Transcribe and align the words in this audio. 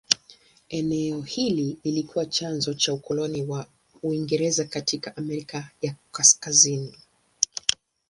Eneo 0.69 1.21
hili 1.21 1.77
lilikuwa 1.83 2.25
chanzo 2.25 2.73
cha 2.73 2.93
ukoloni 2.93 3.43
wa 3.43 3.65
Uingereza 4.03 4.65
katika 4.65 5.17
Amerika 5.17 5.69
ya 5.81 5.95
Kaskazini. 6.11 6.97